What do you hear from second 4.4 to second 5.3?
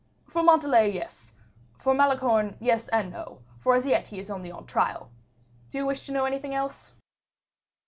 on trial.